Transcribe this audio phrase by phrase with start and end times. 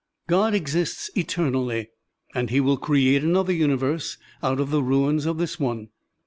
[0.25, 1.89] God exists eternally,
[2.33, 5.89] and he will create another tmiverse out of the ruins of this one.